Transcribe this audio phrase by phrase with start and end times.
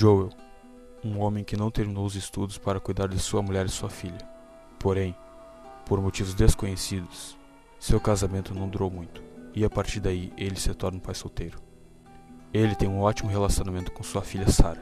[0.00, 0.30] Joel,
[1.04, 4.26] um homem que não terminou os estudos para cuidar de sua mulher e sua filha.
[4.78, 5.14] Porém,
[5.84, 7.36] por motivos desconhecidos,
[7.78, 9.22] seu casamento não durou muito,
[9.54, 11.58] e a partir daí ele se torna um pai solteiro.
[12.50, 14.80] Ele tem um ótimo relacionamento com sua filha Sarah.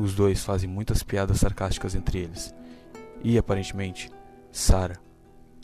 [0.00, 2.54] Os dois fazem muitas piadas sarcásticas entre eles,
[3.22, 4.10] e aparentemente,
[4.50, 4.98] Sarah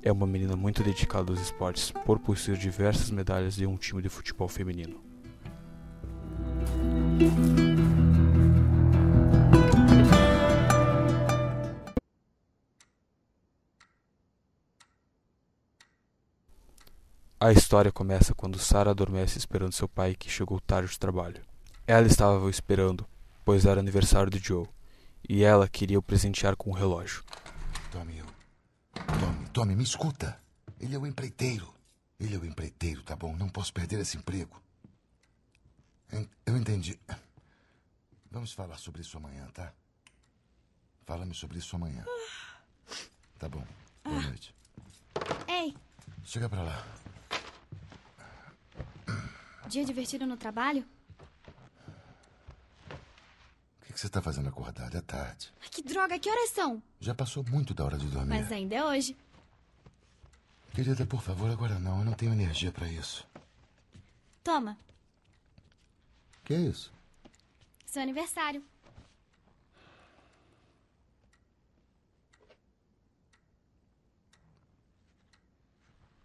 [0.03, 4.11] é uma menina muito dedicada aos esportes por possuir diversas medalhas em um time de
[4.11, 5.03] futebol feminino.
[17.45, 21.45] A história começa quando Sarah adormece esperando seu pai que chegou tarde do trabalho.
[21.87, 23.07] Ela estava o esperando,
[23.45, 24.67] pois era aniversário de Joe,
[25.29, 27.23] e ela queria o presentear com um relógio.
[27.93, 28.27] Tommy, eu...
[29.21, 30.41] Tommy, Tommy, me escuta.
[30.81, 31.71] Ele é o empreiteiro.
[32.19, 33.37] Ele é o empreiteiro, tá bom?
[33.37, 34.59] Não posso perder esse emprego.
[36.47, 36.99] Eu entendi.
[38.31, 39.71] Vamos falar sobre isso amanhã, tá?
[41.05, 42.07] Fala-me sobre isso amanhã.
[43.39, 43.67] Tá bom.
[44.03, 44.55] Boa noite.
[45.47, 45.77] Ei,
[46.25, 46.83] Chega pra lá.
[49.69, 50.85] Dia divertido no trabalho?
[53.81, 54.97] O que que você tá fazendo acordado?
[54.97, 55.53] É tarde.
[55.63, 56.83] Ai, que droga, que horas são?
[57.01, 58.29] Já passou muito da hora de dormir.
[58.29, 59.17] Mas ainda é hoje.
[60.73, 62.01] Querida, por favor, agora não.
[62.01, 63.27] Eu não tenho energia pra isso.
[64.43, 64.77] Toma,
[66.45, 66.93] Que é isso?
[67.87, 68.63] seu aniversário.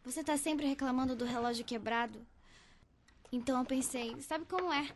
[0.04, 2.26] Você tá sempre reclamando do relógio quebrado.
[3.32, 4.90] Então eu pensei, sabe como é?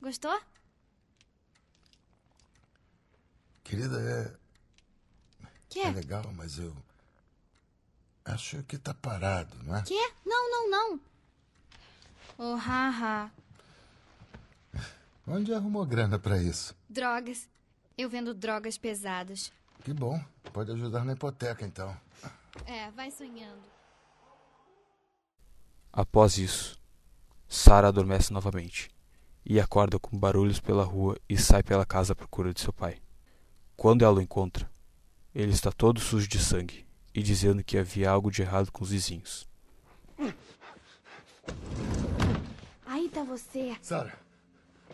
[0.00, 0.38] Gostou?
[3.64, 5.80] Querida, é, Que?
[5.80, 6.74] é legal, mas eu.
[8.24, 9.82] Acho que tá parado, não é?
[9.82, 10.12] Que?
[10.24, 11.00] Não, não, não.
[12.38, 13.30] Oh, haha.
[15.26, 16.76] Onde arrumou grana pra isso?
[16.88, 17.48] Drogas.
[17.96, 19.52] Eu vendo drogas pesadas.
[19.82, 20.22] Que bom.
[20.52, 21.96] Pode ajudar na hipoteca, então.
[22.66, 23.62] É, vai sonhando.
[25.96, 26.78] Após isso,
[27.48, 28.90] Sarah adormece novamente
[29.42, 33.00] e acorda com barulhos pela rua e sai pela casa à procura de seu pai.
[33.74, 34.70] Quando ela o encontra,
[35.34, 38.90] ele está todo sujo de sangue e dizendo que havia algo de errado com os
[38.90, 39.48] vizinhos.
[42.84, 43.74] Aí tá você.
[43.80, 44.18] Sara,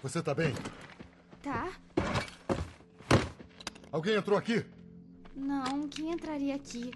[0.01, 0.55] você tá bem?
[1.43, 1.73] Tá?
[3.91, 4.65] Alguém entrou aqui?
[5.35, 6.93] Não, quem entraria aqui?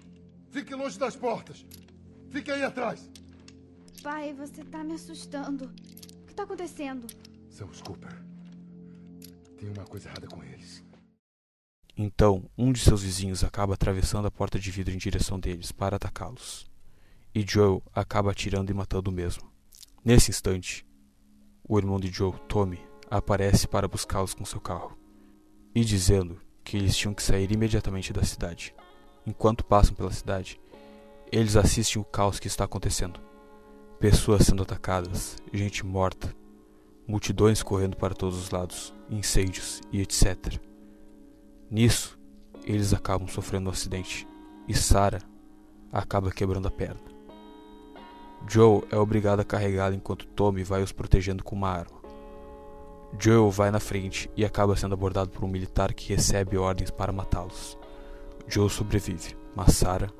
[0.49, 1.65] Fique longe das portas.
[2.31, 3.09] Fique aí atrás.
[4.09, 5.65] Pai, você tá me assustando.
[5.65, 7.05] O que tá acontecendo?
[7.49, 8.23] São os Cooper.
[9.59, 10.81] Tem uma coisa errada com eles.
[11.97, 15.97] Então, um de seus vizinhos acaba atravessando a porta de vidro em direção deles para
[15.97, 16.71] atacá-los.
[17.35, 19.51] E Joe acaba atirando e matando o mesmo.
[20.05, 20.87] Nesse instante,
[21.67, 22.79] o irmão de Joe, Tommy,
[23.11, 24.97] aparece para buscá-los com seu carro
[25.75, 28.73] e dizendo que eles tinham que sair imediatamente da cidade.
[29.25, 30.61] Enquanto passam pela cidade,
[31.29, 33.27] eles assistem o caos que está acontecendo.
[33.99, 36.31] Pessoas sendo atacadas, gente morta,
[37.07, 40.59] multidões correndo para todos os lados, incêndios e etc.
[41.71, 42.17] Nisso,
[42.63, 44.27] eles acabam sofrendo um acidente
[44.67, 45.21] e Sarah
[45.91, 47.01] acaba quebrando a perna.
[48.47, 51.97] Joe é obrigado a carregá-la enquanto Tommy vai os protegendo com uma arma.
[53.17, 57.11] Joe vai na frente e acaba sendo abordado por um militar que recebe ordens para
[57.11, 57.75] matá-los.
[58.47, 60.11] Joe sobrevive, mas Sarah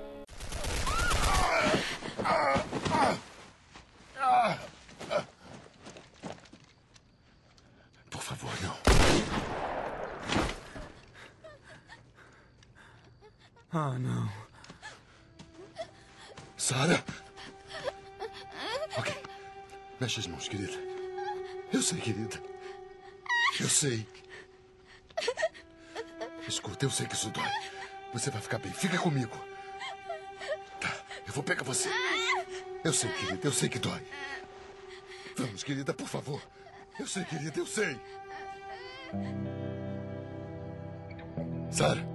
[8.10, 8.76] Por favor, não.
[13.98, 14.32] Não.
[16.56, 17.04] Sara?
[18.98, 19.16] Ok.
[20.00, 20.78] Mexe as mãos, querida.
[21.74, 22.42] Eu sei, querida.
[23.60, 24.08] Eu sei.
[26.48, 27.50] Escuta, eu sei que isso dói.
[28.14, 28.72] Você vai ficar bem.
[28.72, 29.36] Fica comigo.
[30.80, 30.94] Tá,
[31.26, 31.90] eu vou pegar você.
[32.84, 34.02] Eu sei, querida, eu sei que dói.
[35.36, 36.42] Vamos, querida, por favor.
[37.00, 38.00] Eu sei, querida, eu sei.
[41.72, 42.07] Sara,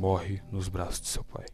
[0.00, 1.44] morre nos braços de seu pai.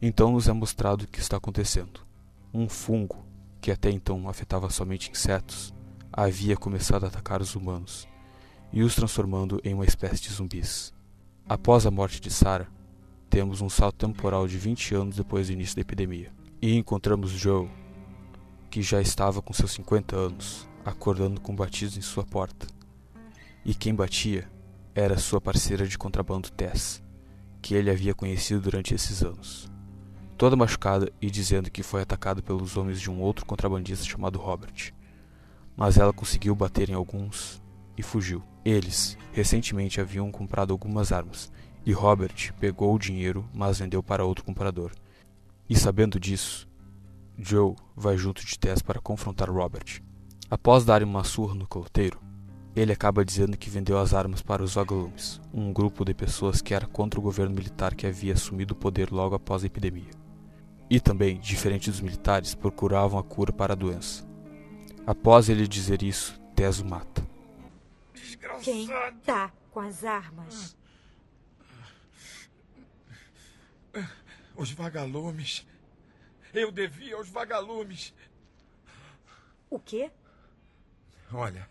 [0.00, 2.06] Então nos é mostrado o que está acontecendo.
[2.54, 3.26] Um fungo,
[3.60, 5.74] que até então afetava somente insetos,
[6.12, 8.06] havia começado a atacar os humanos
[8.72, 10.94] e os transformando em uma espécie de zumbis.
[11.48, 12.68] Após a morte de Sarah,
[13.28, 17.68] temos um salto temporal de 20 anos depois do início da epidemia e encontramos Joe,
[18.70, 22.68] que já estava com seus 50 anos, acordando com batidos em sua porta.
[23.64, 24.48] E quem batia
[24.96, 27.04] era sua parceira de contrabando Tess,
[27.60, 29.70] que ele havia conhecido durante esses anos.
[30.38, 34.94] Toda machucada e dizendo que foi atacada pelos homens de um outro contrabandista chamado Robert.
[35.76, 37.62] mas ela conseguiu bater em alguns
[37.98, 38.42] e fugiu.
[38.64, 41.52] Eles recentemente haviam comprado algumas armas
[41.84, 44.92] e Robert pegou o dinheiro, mas vendeu para outro comprador.
[45.68, 46.66] E sabendo disso,
[47.38, 50.00] Joe vai junto de Tess para confrontar Robert.
[50.50, 52.18] Após dar uma surra no caloteiro,
[52.76, 56.74] ele acaba dizendo que vendeu as armas para os Vagalumes, um grupo de pessoas que
[56.74, 60.10] era contra o governo militar que havia assumido o poder logo após a epidemia.
[60.90, 64.28] E também, diferente dos militares, procuravam a cura para a doença.
[65.06, 67.26] Após ele dizer isso, Tess o mata.
[68.62, 68.86] Quem
[69.24, 70.76] tá com as armas?
[74.54, 75.66] Os vagalumes.
[76.52, 78.12] Eu devia aos vagalumes.
[79.70, 80.10] O quê?
[81.32, 81.68] Olha,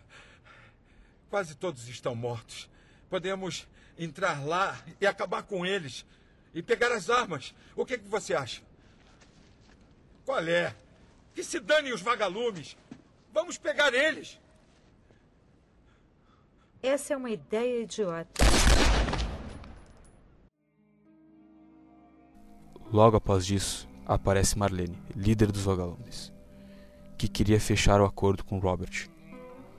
[1.30, 2.68] quase todos estão mortos.
[3.08, 3.66] Podemos
[3.98, 6.04] entrar lá e acabar com eles.
[6.54, 7.54] E pegar as armas.
[7.74, 8.62] O que, que você acha?
[10.24, 10.74] Qual é?
[11.34, 12.76] Que se danem os vagalumes.
[13.32, 14.40] Vamos pegar eles.
[16.82, 18.44] Essa é uma ideia idiota.
[22.92, 26.32] Logo após isso, aparece Marlene, líder dos vagalumes,
[27.18, 29.08] que queria fechar o acordo com Robert.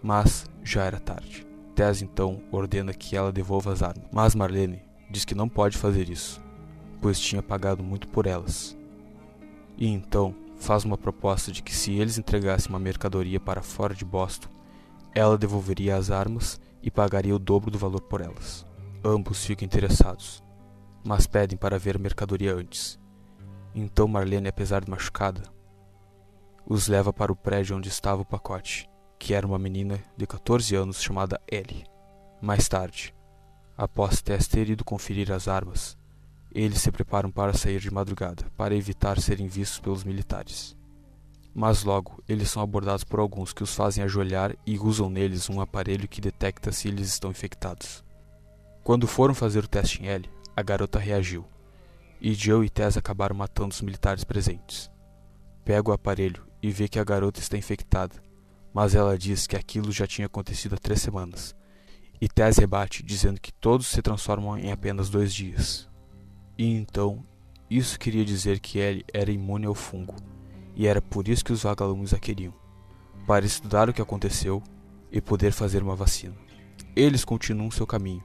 [0.01, 1.47] Mas já era tarde.
[1.75, 6.09] Tess então ordena que ela devolva as armas, mas Marlene diz que não pode fazer
[6.09, 6.41] isso,
[7.01, 8.75] pois tinha pagado muito por elas.
[9.77, 14.03] E então faz uma proposta de que se eles entregassem uma mercadoria para fora de
[14.03, 14.49] Boston,
[15.13, 18.65] ela devolveria as armas e pagaria o dobro do valor por elas.
[19.03, 20.43] Ambos ficam interessados,
[21.05, 22.99] mas pedem para ver a mercadoria antes.
[23.73, 25.43] Então Marlene, apesar de machucada,
[26.65, 30.75] os leva para o prédio onde estava o pacote, que era uma menina de 14
[30.75, 31.85] anos chamada Ellie.
[32.41, 33.13] Mais tarde,
[33.77, 35.97] após Tess ter ido conferir as armas,
[36.51, 40.75] eles se preparam para sair de madrugada, para evitar serem vistos pelos militares.
[41.53, 45.59] Mas logo, eles são abordados por alguns que os fazem ajoelhar e usam neles um
[45.59, 48.03] aparelho que detecta se eles estão infectados.
[48.83, 51.45] Quando foram fazer o teste em Ellie, a garota reagiu,
[52.21, 54.89] e Joe e Tess acabaram matando os militares presentes.
[55.65, 58.15] Pega o aparelho e vê que a garota está infectada,
[58.73, 61.55] mas ela diz que aquilo já tinha acontecido há três semanas,
[62.19, 65.87] e Tess rebate dizendo que todos se transformam em apenas dois dias.
[66.57, 67.23] E então,
[67.69, 70.15] isso queria dizer que Ellie era imune ao fungo,
[70.75, 72.53] e era por isso que os vagalumes a queriam
[73.27, 74.63] para estudar o que aconteceu
[75.11, 76.33] e poder fazer uma vacina.
[76.95, 78.23] Eles continuam seu caminho,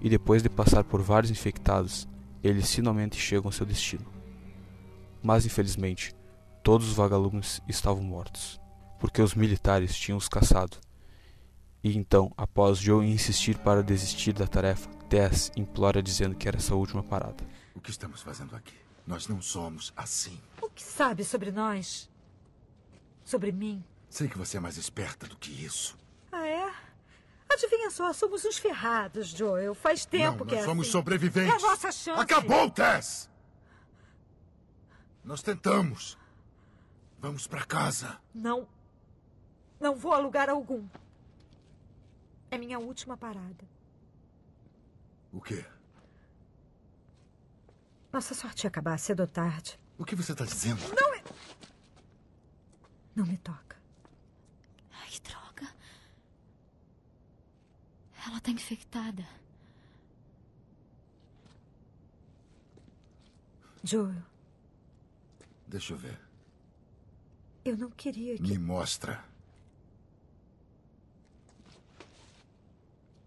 [0.00, 2.08] e depois de passar por vários infectados,
[2.42, 4.06] eles finalmente chegam ao seu destino.
[5.22, 6.14] Mas infelizmente,
[6.62, 8.59] todos os vagalumes estavam mortos,
[9.00, 10.76] porque os militares tinham os caçado.
[11.82, 16.76] E então, após Joe insistir para desistir da tarefa, Tess implora dizendo que era sua
[16.76, 17.42] última parada.
[17.74, 18.74] O que estamos fazendo aqui?
[19.06, 20.38] Nós não somos assim.
[20.60, 22.08] O que sabe sobre nós?
[23.24, 23.82] Sobre mim?
[24.10, 25.96] Sei que você é mais esperta do que isso.
[26.30, 26.70] Ah, é?
[27.50, 29.74] Adivinha só, somos uns ferrados, Joel.
[29.74, 30.92] Faz tempo não, que nós é somos assim.
[30.92, 31.62] sobreviventes.
[31.62, 32.20] É a nossa chance.
[32.20, 33.28] Acabou, Tess!
[35.24, 36.18] Nós tentamos.
[37.18, 38.18] Vamos para casa.
[38.34, 38.68] Não.
[39.80, 40.86] Não vou a lugar algum.
[42.50, 43.64] É minha última parada.
[45.32, 45.64] O quê?
[48.12, 49.78] Nossa sorte ia acabar cedo ou tarde.
[49.96, 50.80] O que você está dizendo?
[53.14, 53.76] Não me toca.
[54.92, 55.72] Ai, droga.
[58.26, 59.26] Ela tá infectada.
[63.82, 64.22] Joel,
[65.66, 66.18] Deixa eu ver.
[67.64, 68.42] eu não queria que.
[68.42, 69.24] Me mostra.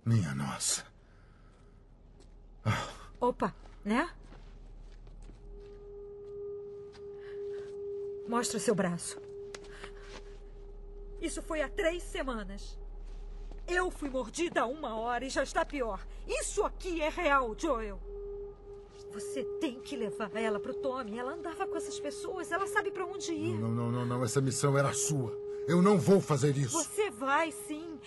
[0.06, 0.86] Minha nossa.
[3.20, 4.10] Opa, né?
[8.28, 9.22] Mostra seu braço.
[11.22, 12.78] Isso foi há três semanas.
[13.68, 16.06] Eu fui mordida há uma hora e já está pior.
[16.28, 18.00] Isso aqui é real, Joel.
[19.14, 21.18] Você tem que levar ela pro Tommy.
[21.18, 22.52] Ela andava com essas pessoas.
[22.52, 23.58] Ela sabe para onde ir.
[23.58, 24.24] Não, não, não, não.
[24.24, 25.32] Essa missão era sua.
[25.68, 26.78] Eu não vou fazer isso.
[26.78, 28.00] Você vai, sim.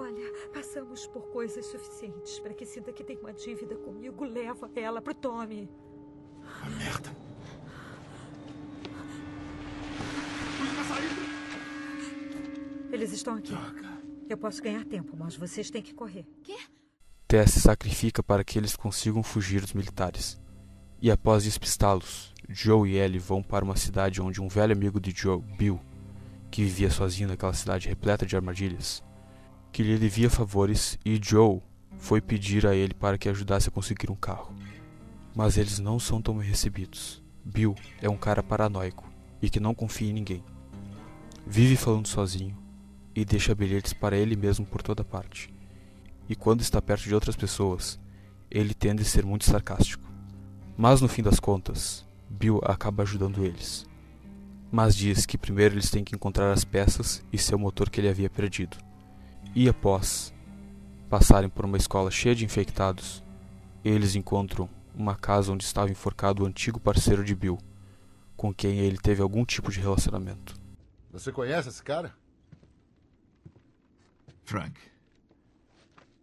[0.00, 4.24] Olha, passamos por coisas suficientes para que sinta que tem uma dívida comigo.
[4.24, 5.68] Leva ela pro Tommy.
[6.42, 7.14] Ah, merda.
[12.90, 13.52] Eles estão aqui.
[13.52, 14.00] Droga.
[14.26, 16.26] Eu posso ganhar tempo, mas vocês têm que correr.
[17.28, 20.40] Tess se sacrifica para que eles consigam fugir dos militares.
[21.02, 25.10] E após despistá-los, Joe e Ellie vão para uma cidade onde um velho amigo de
[25.14, 25.78] Joe, Bill,
[26.50, 29.02] que vivia sozinho naquela cidade repleta de armadilhas,
[29.72, 31.60] que lhe devia favores e Joe
[31.98, 34.54] foi pedir a ele para que ajudasse a conseguir um carro.
[35.34, 37.22] Mas eles não são tão bem recebidos.
[37.44, 39.08] Bill é um cara paranoico
[39.40, 40.44] e que não confia em ninguém.
[41.46, 42.56] Vive falando sozinho
[43.14, 45.52] e deixa bilhetes para ele mesmo por toda parte.
[46.28, 47.98] E quando está perto de outras pessoas,
[48.50, 50.08] ele tende a ser muito sarcástico.
[50.76, 53.86] Mas no fim das contas, Bill acaba ajudando eles.
[54.70, 58.08] Mas diz que primeiro eles têm que encontrar as peças e seu motor que ele
[58.08, 58.76] havia perdido.
[59.54, 60.32] E após
[61.08, 63.22] passarem por uma escola cheia de infectados,
[63.84, 67.58] eles encontram uma casa onde estava enforcado o antigo parceiro de Bill,
[68.36, 70.54] com quem ele teve algum tipo de relacionamento.
[71.10, 72.14] Você conhece esse cara?
[74.44, 74.78] Frank,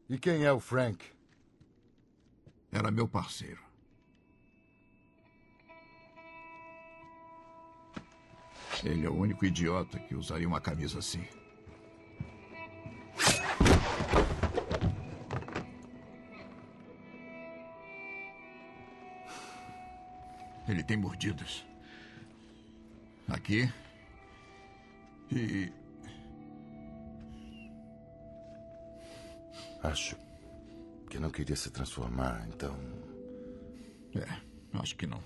[0.09, 1.05] E quem é o Frank?
[2.71, 3.61] era meu parceiro.
[8.83, 11.25] Ele é o único idiota que usaria uma camisa assim.
[20.67, 21.63] Ele tem mordidas.
[23.27, 23.71] Aqui.
[25.31, 25.71] E
[29.83, 30.17] Acho
[31.09, 32.75] que não queria se transformar, então.
[34.15, 34.27] É,
[34.79, 35.23] acho que não.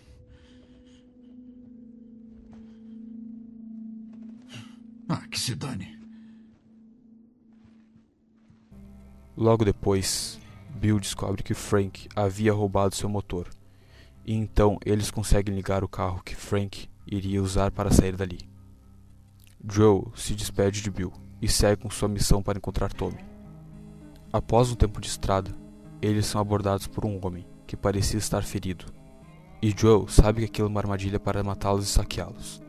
[5.09, 5.99] Ah, que se dane.
[9.35, 10.39] Logo depois,
[10.75, 13.49] Bill descobre que Frank havia roubado seu motor,
[14.25, 18.39] e então eles conseguem ligar o carro que Frank iria usar para sair dali.
[19.69, 21.11] Joe se despede de Bill
[21.41, 23.23] e segue com sua missão para encontrar Tommy.
[24.31, 25.51] Após um tempo de estrada,
[26.01, 28.85] eles são abordados por um homem que parecia estar ferido.
[29.61, 32.61] E Joe sabe que aquilo é uma armadilha para matá-los e saqueá-los,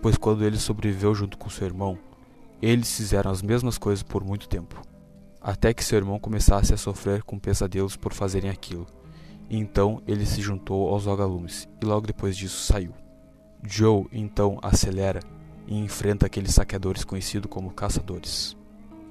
[0.00, 1.98] pois quando ele sobreviveu junto com seu irmão,
[2.62, 4.80] eles fizeram as mesmas coisas por muito tempo
[5.46, 8.84] até que seu irmão começasse a sofrer com pesadelos por fazerem aquilo.
[9.48, 12.92] E então ele se juntou aos vagalumes e logo depois disso saiu.
[13.62, 15.20] Joe então acelera
[15.66, 18.56] e enfrenta aqueles saqueadores conhecidos como caçadores.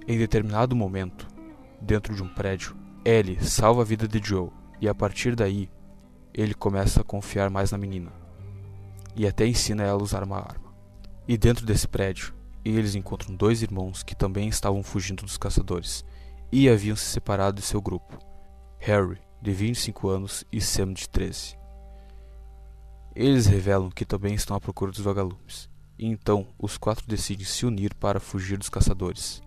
[0.07, 1.27] Em determinado momento,
[1.81, 4.49] dentro de um prédio, Ellie salva a vida de Joe
[4.79, 5.69] e a partir daí
[6.33, 8.11] ele começa a confiar mais na menina
[9.15, 10.73] e até ensina ela a usar uma arma.
[11.27, 16.03] E dentro desse prédio, eles encontram dois irmãos que também estavam fugindo dos caçadores
[16.51, 18.19] e haviam se separado de seu grupo,
[18.79, 21.55] Harry, de 25 anos, e Sam, de 13.
[23.15, 27.63] Eles revelam que também estão à procura dos vagalumes, e então os quatro decidem se
[27.63, 29.43] unir para fugir dos caçadores.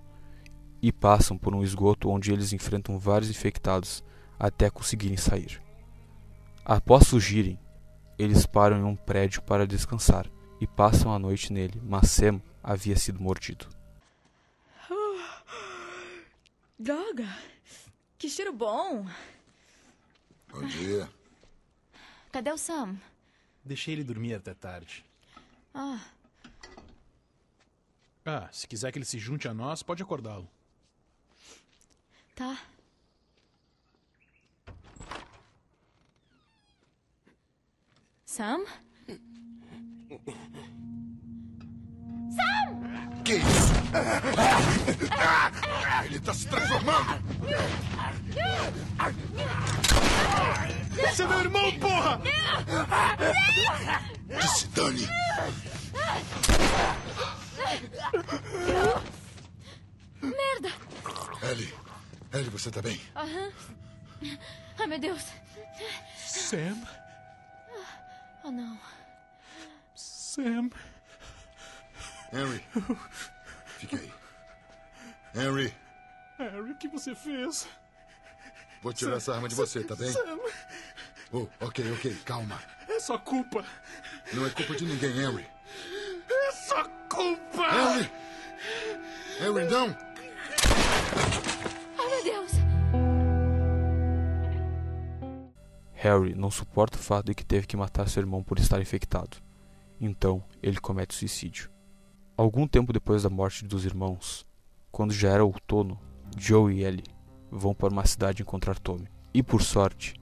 [0.81, 4.05] E passam por um esgoto onde eles enfrentam vários infectados
[4.39, 5.61] até conseguirem sair.
[6.65, 7.59] Após fugirem,
[8.17, 12.95] eles param em um prédio para descansar e passam a noite nele, mas Sam havia
[12.95, 13.67] sido mordido.
[16.79, 17.27] Droga!
[18.17, 19.05] Que cheiro bom!
[20.61, 21.09] Bom dia.
[22.33, 22.97] Cadê o Sam?
[23.65, 25.05] Deixei ele dormir até tarde.
[25.73, 26.01] Ah,
[28.27, 30.49] Ah, se quiser que ele se junte a nós, pode acordá-lo.
[32.35, 32.59] tá.
[38.27, 38.65] Sam?
[43.25, 43.73] Que isso?
[46.05, 47.19] Ele tá se transformando!
[50.99, 52.21] Você é meu irmão, porra!
[54.29, 55.09] Que se dane!
[60.21, 60.73] Merda!
[61.51, 61.75] Ellie,
[62.33, 63.01] Ellie, você tá bem?
[63.17, 63.53] Aham.
[64.79, 65.25] Ai, meu Deus.
[66.17, 66.77] Sam?
[68.45, 68.79] Oh, não.
[69.95, 70.71] Sam?
[72.33, 72.63] Henry,
[73.79, 74.13] fique aí.
[75.35, 75.75] Henry,
[76.39, 77.67] Harry, o que você fez?
[78.83, 80.11] Vou tirar essa arma de você, tá bem?
[80.11, 80.39] Sam,
[81.31, 82.59] Oh, ok, ok, calma.
[82.89, 83.63] é sua culpa.
[84.33, 85.47] Não é culpa de ninguém, Henry.
[86.31, 87.67] É sua culpa!
[87.71, 88.11] Henry!
[89.41, 89.95] Henry, não!
[91.99, 92.53] Ai, meu Deus.
[95.93, 99.37] Harry não suporta o fato de que teve que matar seu irmão por estar infectado.
[100.01, 101.71] Então, ele comete suicídio.
[102.37, 104.47] Algum tempo depois da morte dos irmãos,
[104.91, 106.01] quando já era outono,
[106.39, 107.18] Joe e Ellie
[107.51, 109.09] vão para uma cidade encontrar Tommy.
[109.33, 110.15] E por sorte,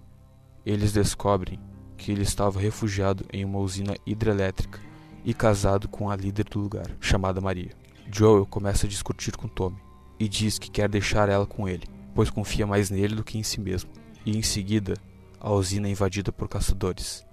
[0.64, 1.61] eles descobrem
[1.97, 4.80] que ele estava refugiado em uma usina hidrelétrica
[5.25, 7.73] e casado com a líder do lugar, chamada Maria.
[8.12, 9.78] Joel começa a discutir com Tommy
[10.18, 13.42] e diz que quer deixar ela com ele, pois confia mais nele do que em
[13.42, 13.90] si mesmo.
[14.25, 14.95] E em seguida,
[15.40, 17.25] a usina é invadida por caçadores.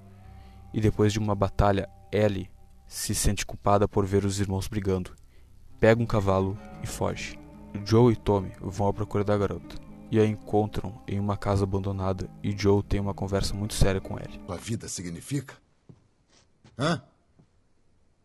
[0.74, 2.50] E depois de uma batalha, Ellie
[2.88, 5.12] se sente culpada por ver os irmãos brigando.
[5.80, 7.43] Pega um cavalo e foge.
[7.86, 9.76] Joe e Tommy vão à procura da garota
[10.12, 14.18] e a encontram em uma casa abandonada e Joe tem uma conversa muito séria com
[14.20, 14.42] Ellie.
[14.46, 15.58] Sua vida significa?
[16.78, 17.02] Hã?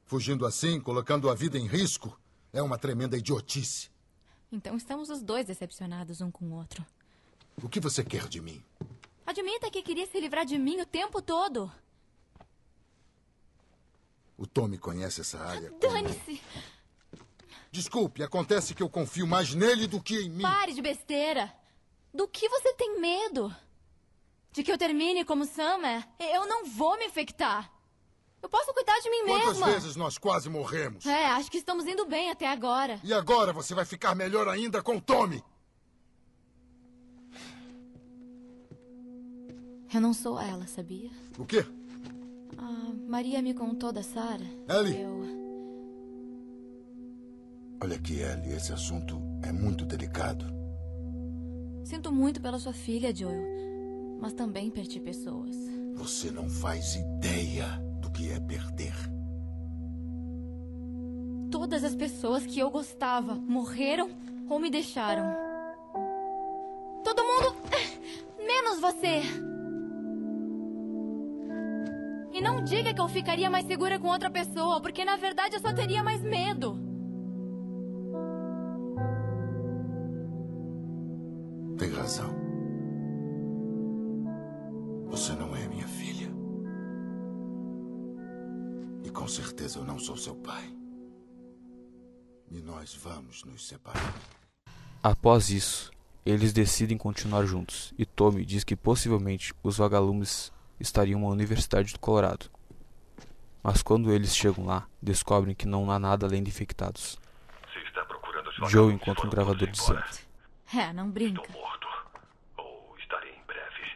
[0.05, 2.19] Fugindo assim, colocando a vida em risco,
[2.53, 3.91] é uma tremenda idiotice.
[4.51, 6.85] Então estamos os dois decepcionados um com o outro.
[7.63, 8.63] O que você quer de mim?
[9.27, 11.71] Admita que queria se livrar de mim o tempo todo.
[14.39, 15.69] O Tommy conhece essa área.
[15.71, 16.41] como- Dane-se!
[17.71, 20.43] Desculpe, acontece que eu confio mais nele do que em mim.
[20.43, 21.53] Pare de besteira!
[22.13, 23.55] Do que você tem medo?
[24.53, 26.05] De que eu termine como Sam é?
[26.35, 27.71] Eu não vou me infectar.
[28.43, 29.67] Eu posso cuidar de mim Quantas mesma.
[29.73, 31.05] vezes nós quase morremos?
[31.05, 33.01] É, acho que estamos indo bem até agora.
[33.05, 35.43] E agora você vai ficar melhor ainda com o Tommy.
[39.93, 41.11] Eu não sou ela, sabia?
[41.39, 41.65] O quê?
[42.59, 44.45] Ah, Maria me contou da Sarah.
[44.69, 45.01] Ellie.
[45.01, 45.38] Eu.
[47.81, 50.45] Olha aqui, Ellie, esse assunto é muito delicado.
[51.85, 53.41] Sinto muito pela sua filha, Joel.
[54.21, 55.55] Mas também perdi pessoas.
[55.95, 57.67] Você não faz ideia
[58.01, 58.95] do que é perder.
[61.53, 64.11] Todas as pessoas que eu gostava morreram
[64.51, 65.33] ou me deixaram.
[67.05, 67.57] Todo mundo.
[68.45, 69.23] Menos você.
[72.33, 75.61] E não diga que eu ficaria mais segura com outra pessoa, porque na verdade eu
[75.61, 76.88] só teria mais medo.
[89.69, 90.75] Certeza eu não sou seu pai.
[92.51, 94.15] E nós vamos nos separar.
[95.03, 95.93] Após isso,
[96.25, 101.99] eles decidem continuar juntos e Tommy diz que possivelmente os vagalumes estariam na Universidade do
[101.99, 102.51] Colorado.
[103.63, 107.19] Mas quando eles chegam lá, descobrem que não há nada além de infectados.
[108.69, 110.03] Joe encontra um gravador dizendo:
[110.75, 111.43] É, não brinca.
[111.43, 111.87] Estou morto.
[112.57, 113.93] Ou estarei em breve.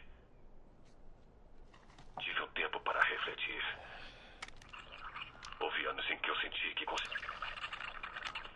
[2.20, 3.62] Tive um tempo para refletir.
[5.62, 7.22] Houve anos em que eu senti que consegui.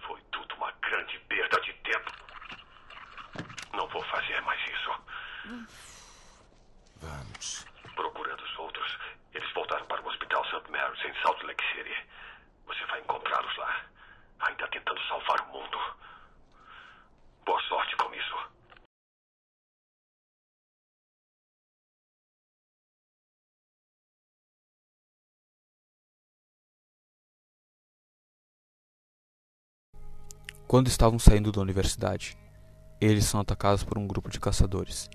[0.09, 2.13] Foi tudo uma grande perda de tempo.
[3.73, 4.91] Não vou fazer mais isso.
[6.97, 7.67] Vamos.
[7.95, 8.99] Procurando os outros,
[9.33, 10.71] eles voltaram para o Hospital St.
[10.71, 11.97] Mary's em Salt Lake City.
[12.67, 13.85] Você vai encontrá-los lá,
[14.41, 15.79] ainda tentando salvar o mundo.
[17.47, 18.37] Boa sorte com isso.
[30.69, 32.37] Quando estavam saindo da universidade,
[33.01, 35.09] eles são atacados por um grupo de caçadores.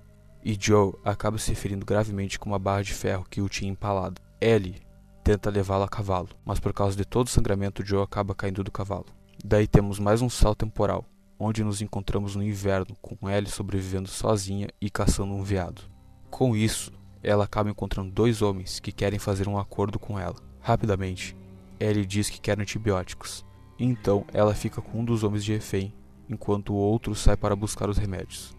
[0.43, 4.21] E Joe acaba se ferindo gravemente com uma barra de ferro que o tinha empalado.
[4.39, 4.81] Ellie
[5.23, 8.71] tenta levá-lo a cavalo, mas por causa de todo o sangramento, Joe acaba caindo do
[8.71, 9.05] cavalo.
[9.43, 11.05] Daí temos mais um salto temporal,
[11.37, 15.83] onde nos encontramos no inverno, com Ellie sobrevivendo sozinha e caçando um veado.
[16.29, 16.91] Com isso,
[17.23, 20.35] ela acaba encontrando dois homens que querem fazer um acordo com ela.
[20.59, 21.35] Rapidamente,
[21.79, 23.45] Ellie diz que quer antibióticos,
[23.79, 25.93] então ela fica com um dos homens de refém,
[26.29, 28.55] enquanto o outro sai para buscar os remédios.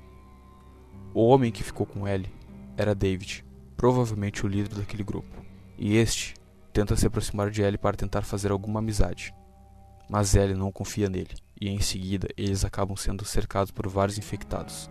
[1.14, 2.32] O homem que ficou com Ellie
[2.76, 3.44] era David,
[3.76, 5.44] provavelmente o líder daquele grupo,
[5.76, 6.34] e este
[6.72, 9.34] tenta se aproximar de Ellie para tentar fazer alguma amizade.
[10.08, 14.90] Mas Ellie não confia nele, e em seguida eles acabam sendo cercados por vários infectados.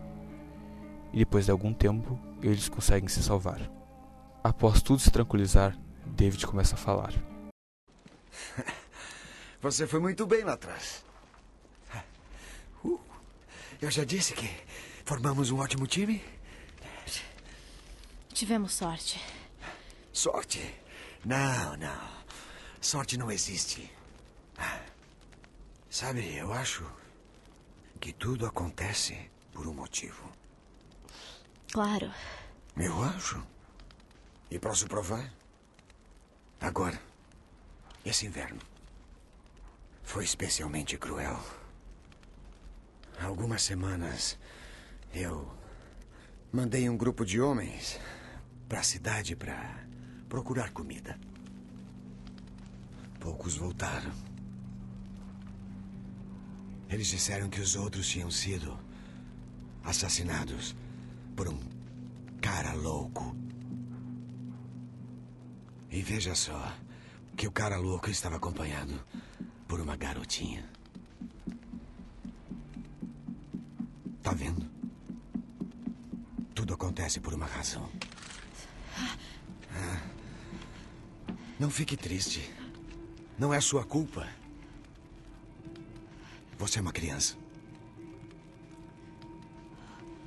[1.13, 3.59] E depois de algum tempo, eles conseguem se salvar.
[4.43, 7.13] Após tudo se tranquilizar, David começa a falar.
[9.61, 11.03] Você foi muito bem lá atrás.
[13.81, 14.47] Eu já disse que
[15.03, 16.23] formamos um ótimo time.
[18.31, 19.19] Tivemos sorte.
[20.13, 20.75] Sorte?
[21.25, 22.09] Não, não.
[22.79, 23.91] Sorte não existe.
[25.89, 26.89] Sabe, eu acho
[27.99, 30.31] que tudo acontece por um motivo.
[31.71, 32.13] Claro.
[32.77, 33.41] Eu acho.
[34.49, 35.33] E posso provar?
[36.59, 37.01] Agora,
[38.05, 38.61] esse inverno
[40.03, 41.60] foi especialmente cruel.
[43.23, 44.35] Algumas semanas
[45.13, 45.47] eu
[46.51, 47.99] mandei um grupo de homens
[48.67, 49.85] para a cidade para
[50.27, 51.19] procurar comida.
[53.19, 54.11] Poucos voltaram.
[56.89, 58.75] Eles disseram que os outros tinham sido
[59.83, 60.75] assassinados
[61.35, 61.59] por um
[62.41, 63.35] cara louco.
[65.91, 66.73] E veja só
[67.37, 68.99] que o cara louco estava acompanhado
[69.67, 70.70] por uma garotinha.
[74.21, 74.69] Tá vendo?
[76.53, 77.89] Tudo acontece por uma razão.
[79.73, 80.01] Ah.
[81.59, 82.51] Não fique triste.
[83.37, 84.27] Não é sua culpa.
[86.57, 87.35] Você é uma criança.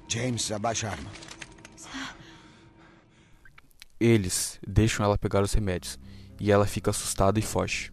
[0.08, 1.10] James, abaixa a arma.
[4.00, 5.98] Eles deixam ela pegar os remédios
[6.40, 7.92] e ela fica assustada e foge.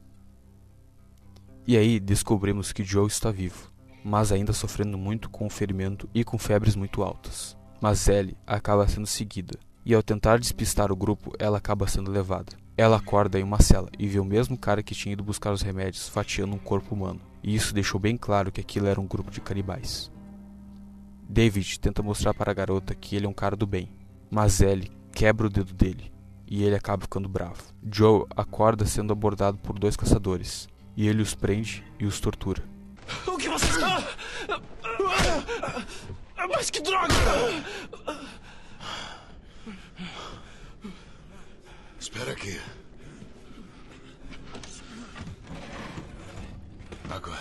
[1.67, 3.70] E aí descobrimos que Joe está vivo
[4.03, 7.57] mas ainda sofrendo muito com o ferimento e com febres muito altas.
[7.81, 12.53] Mas Ellie acaba sendo seguida, e ao tentar despistar o grupo, ela acaba sendo levada.
[12.77, 15.61] Ela acorda em uma cela e vê o mesmo cara que tinha ido buscar os
[15.61, 19.31] remédios fatiando um corpo humano, e isso deixou bem claro que aquilo era um grupo
[19.31, 20.11] de canibais.
[21.27, 23.89] David tenta mostrar para a garota que ele é um cara do bem,
[24.29, 26.11] mas Ellie quebra o dedo dele
[26.45, 27.63] e ele acaba ficando bravo.
[27.89, 32.63] Joe acorda sendo abordado por dois caçadores e ele os prende e os tortura.
[33.25, 33.70] O que você?
[36.51, 37.13] Mas que droga!
[41.99, 42.59] Espera aqui.
[47.09, 47.39] Agora.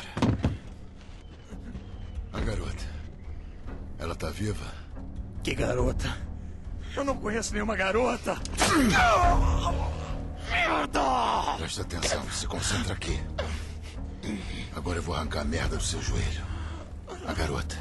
[2.33, 2.85] A garota.
[3.99, 4.67] Ela tá viva?
[5.43, 6.17] Que garota?
[6.97, 8.37] Eu não conheço nenhuma garota!
[10.51, 11.57] Merda!
[11.59, 13.21] Presta atenção, se concentra aqui.
[14.75, 16.45] Agora eu vou arrancar a merda do seu joelho.
[17.27, 17.77] A garota.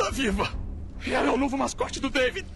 [0.00, 0.50] Ela tá viva!
[1.06, 2.46] Ela é o novo mascote do David!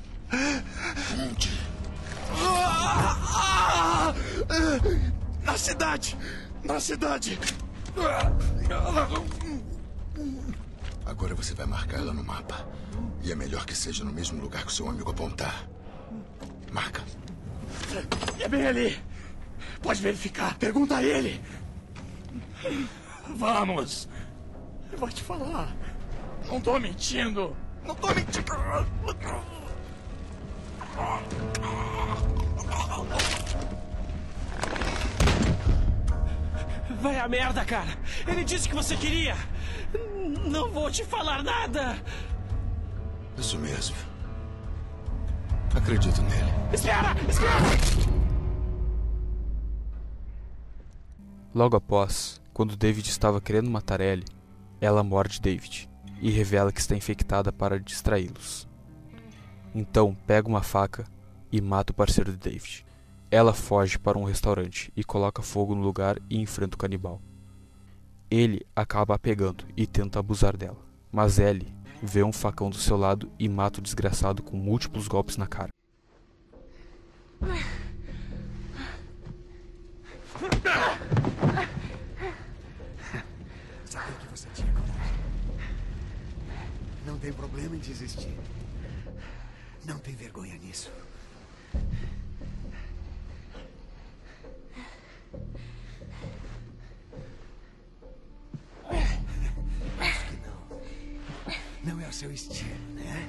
[5.43, 6.17] Na cidade!
[6.65, 7.39] Na cidade!
[11.05, 12.67] Agora você vai marcar ela no mapa.
[13.23, 15.69] E é melhor que seja no mesmo lugar que o seu amigo apontar.
[16.73, 17.05] Marca.
[18.41, 18.99] É bem ali.
[19.83, 20.57] Pode verificar.
[20.57, 21.43] Pergunta a ele.
[23.37, 24.09] Vamos.
[24.91, 25.77] Eu vou te falar.
[26.49, 27.57] Não tô mentindo.
[27.85, 28.45] Não tô mentindo.
[37.01, 37.91] Vai a merda, cara.
[38.27, 39.37] Ele disse que você queria.
[40.47, 41.99] Não vou te falar nada.
[43.37, 43.97] Isso mesmo.
[45.75, 46.53] Acredito nele.
[46.73, 47.15] Espera!
[47.29, 48.15] Espera!
[51.53, 54.25] Logo após, quando David estava querendo matar Ellie,
[54.81, 55.89] ela morde David
[56.21, 58.69] e revela que está infectada para distraí-los.
[59.75, 61.05] Então pega uma faca
[61.51, 62.87] e mata o parceiro de David.
[63.31, 67.21] Ela foge para um restaurante e coloca fogo no lugar e enfrenta o canibal.
[68.31, 70.79] Ele acaba pegando e tenta abusar dela,
[71.11, 75.37] mas Ellie vê um facão do seu lado e mata o desgraçado com múltiplos golpes
[75.37, 75.71] na cara.
[83.85, 85.15] Sabia que você tinha coragem.
[87.07, 88.37] Não tem problema em desistir.
[89.87, 90.93] Não tem vergonha nisso.
[99.99, 101.95] Acho que não.
[101.95, 103.27] Não é o seu estilo, né?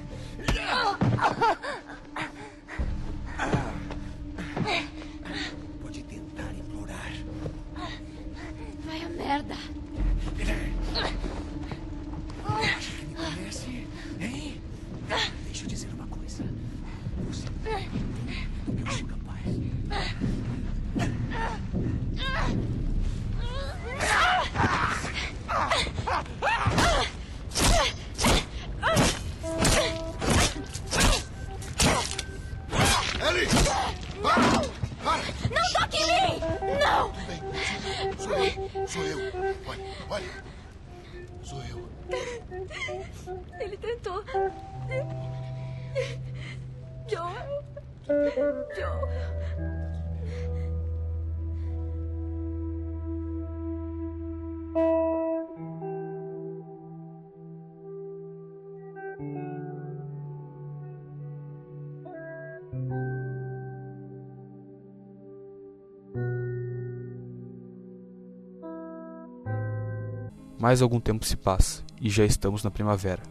[70.66, 73.22] Mais algum tempo se passa e já estamos na primavera,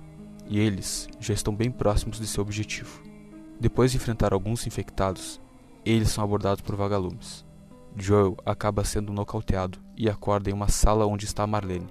[0.47, 3.03] e eles já estão bem próximos de seu objetivo.
[3.59, 5.41] Depois de enfrentar alguns infectados,
[5.85, 7.45] eles são abordados por vagalumes.
[7.95, 11.87] Joel acaba sendo nocauteado e acorda em uma sala onde está Marlene.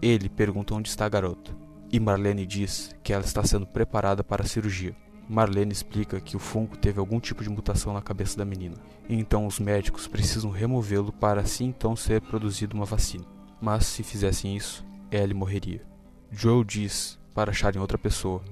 [0.00, 1.54] Ele pergunta onde está a garota,
[1.92, 4.96] e Marlene diz que ela está sendo preparada para a cirurgia.
[5.28, 8.76] Marlene explica que o fungo teve algum tipo de mutação na cabeça da menina,
[9.08, 13.24] e então os médicos precisam removê-lo para assim então ser produzida uma vacina.
[13.60, 15.84] Mas se fizessem isso, Ellie morreria.
[16.30, 18.42] Joel diz para acharem outra pessoa,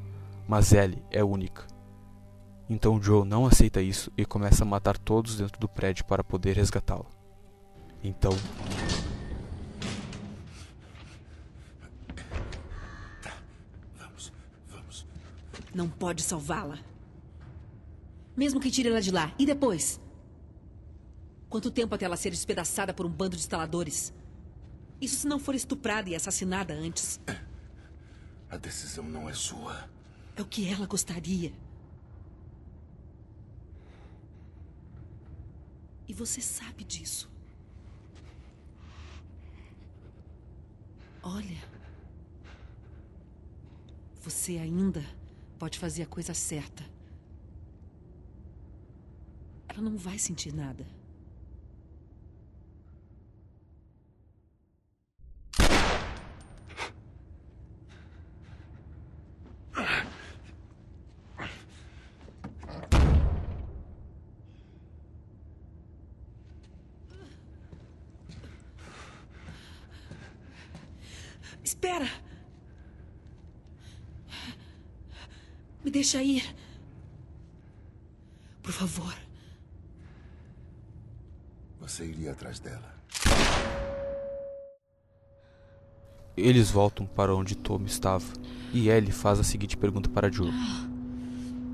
[0.47, 1.70] mas Ellie é única.
[2.71, 6.55] Então Joe não aceita isso e começa a matar todos dentro do prédio para poder
[6.55, 7.05] resgatá-la.
[8.01, 8.31] Então,
[13.99, 14.33] Vamos,
[14.69, 15.07] vamos.
[15.75, 16.79] Não pode salvá-la.
[18.37, 19.35] Mesmo que tire ela de lá.
[19.37, 20.01] E depois?
[21.49, 24.15] Quanto tempo até ela ser despedaçada por um bando de instaladores?
[25.01, 27.21] Isso se não for estuprada e assassinada antes.
[28.49, 29.91] A decisão não é sua.
[30.37, 31.53] É o que ela gostaria.
[36.11, 37.31] E você sabe disso.
[41.23, 41.63] Olha.
[44.21, 45.07] Você ainda
[45.57, 46.85] pode fazer a coisa certa.
[49.69, 50.85] Ela não vai sentir nada.
[71.83, 72.07] Espera!
[75.83, 76.55] Me deixa ir.
[78.63, 79.15] Por favor.
[81.81, 82.95] Você iria atrás dela.
[86.37, 88.27] Eles voltam para onde Tom estava
[88.75, 90.53] e Ellie faz a seguinte pergunta para Joe.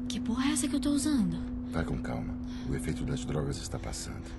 [0.09, 1.37] Que porra é essa que eu tô usando?
[1.73, 2.33] Vá com calma.
[2.71, 4.31] O efeito das drogas está passando.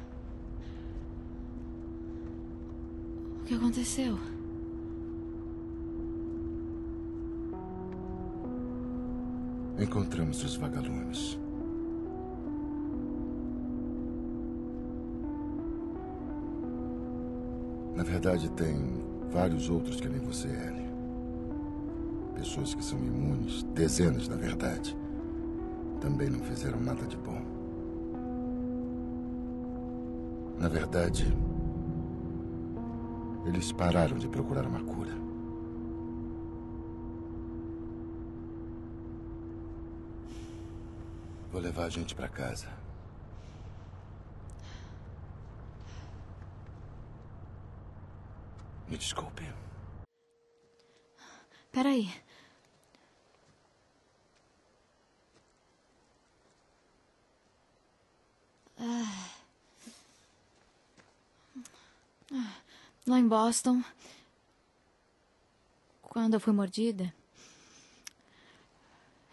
[3.41, 4.37] O que aconteceu?
[9.80, 11.38] Encontramos os vagalumes.
[17.96, 18.76] Na verdade, tem
[19.32, 20.88] vários outros que nem você, Ellie.
[22.36, 24.98] Pessoas que são imunes, dezenas, na verdade.
[26.02, 27.42] Também não fizeram nada de bom.
[30.60, 31.32] Na verdade,
[33.46, 35.27] eles pararam de procurar uma cura.
[41.51, 42.67] Vou levar a gente para casa.
[48.88, 49.43] Me desculpe.
[51.71, 52.10] Peraí.
[58.79, 59.29] Ah.
[63.05, 63.81] Lá em Boston,
[66.01, 67.13] quando eu fui mordida,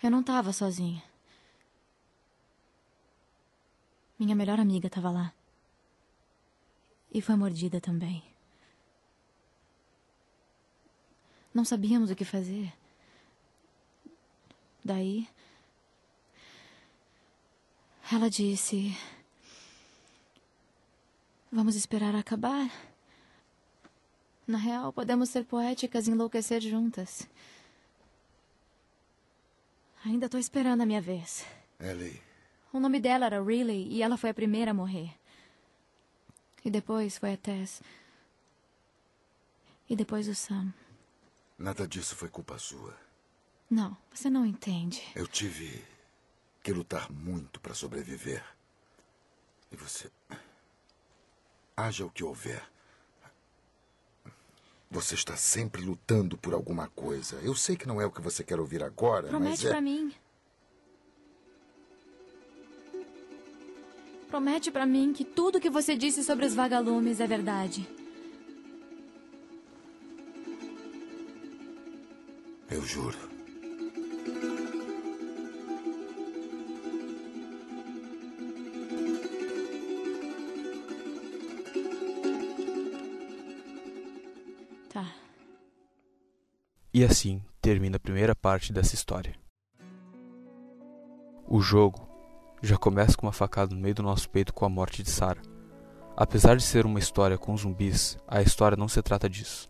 [0.03, 1.03] eu não estava sozinha.
[4.19, 5.33] Minha melhor amiga estava lá.
[7.13, 8.23] E foi mordida também.
[11.53, 12.73] Não sabíamos o que fazer.
[14.85, 15.29] Daí.
[18.13, 18.97] Ela disse.
[21.51, 22.71] Vamos esperar acabar.
[24.47, 27.29] Na real, podemos ser poéticas e enlouquecer juntas.
[30.05, 31.47] Ainda estou esperando a minha vez.
[31.81, 32.34] Ellie.
[32.75, 35.15] O nome dela era Riley e ela foi a primeira a morrer.
[36.65, 37.81] E depois foi a Tess.
[39.89, 40.75] E depois o Sam.
[41.57, 42.93] Nada disso foi culpa sua.
[43.71, 45.01] Não, você não entende.
[45.15, 45.85] Eu tive
[46.65, 48.45] que lutar muito para sobreviver.
[49.71, 50.11] E você.
[51.77, 52.69] Haja o que houver.
[54.91, 57.37] Você está sempre lutando por alguma coisa.
[57.37, 59.69] Eu sei que não é o que você quer ouvir agora, Promete mas é...
[59.69, 60.13] pra mim.
[64.35, 67.89] Promete pra mim que tudo que você disse sobre os vagalumes é verdade.
[72.69, 73.17] Eu juro.
[84.89, 85.15] Tá.
[86.93, 89.37] E assim termina a primeira parte dessa história.
[91.47, 92.14] O jogo
[92.65, 95.43] já começa com uma facada no meio do nosso peito com a morte de Sarah.
[96.17, 99.69] Apesar de ser uma história com zumbis, a história não se trata disso.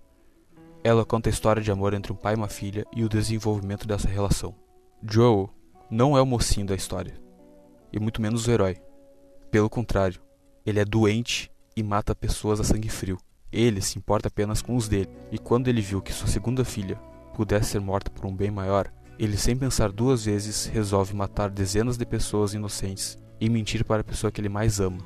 [0.83, 3.87] Ela conta a história de amor entre um pai e uma filha e o desenvolvimento
[3.87, 4.55] dessa relação.
[5.03, 5.51] Joel
[5.91, 7.21] não é o mocinho da história,
[7.93, 8.77] e muito menos o herói.
[9.51, 10.21] Pelo contrário,
[10.65, 13.19] ele é doente e mata pessoas a sangue frio.
[13.51, 16.97] Ele se importa apenas com os dele, e quando ele viu que sua segunda filha
[17.35, 21.97] pudesse ser morta por um bem maior, ele, sem pensar duas vezes, resolve matar dezenas
[21.97, 24.99] de pessoas inocentes e mentir para a pessoa que ele mais ama,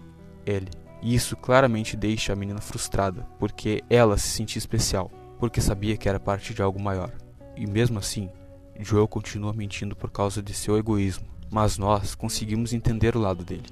[0.46, 0.68] ele.
[1.02, 6.08] E isso claramente deixa a menina frustrada, porque ela se sentia especial, porque sabia que
[6.08, 7.12] era parte de algo maior.
[7.56, 8.28] E mesmo assim,
[8.80, 13.66] Joel continua mentindo por causa de seu egoísmo, mas nós conseguimos entender o lado dele.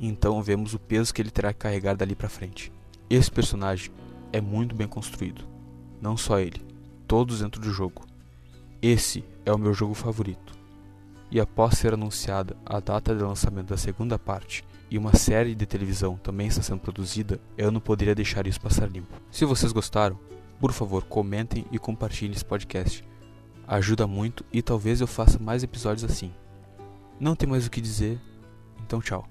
[0.00, 2.72] Então vemos o peso que ele terá que carregar dali para frente.
[3.08, 3.92] Esse personagem
[4.32, 5.44] é muito bem construído.
[6.00, 6.60] Não só ele,
[7.06, 8.04] todos dentro do jogo.
[8.80, 10.52] Esse é o meu jogo favorito.
[11.30, 15.64] e após ser anunciada a data de lançamento da segunda parte e uma série de
[15.64, 19.14] televisão também está sendo produzida, eu não poderia deixar isso passar limpo.
[19.30, 20.18] Se vocês gostaram,
[20.60, 23.02] por favor, comentem e compartilhem esse podcast.
[23.66, 26.30] Ajuda muito e talvez eu faça mais episódios assim.
[27.18, 28.20] Não tem mais o que dizer,
[28.84, 29.26] então tchau.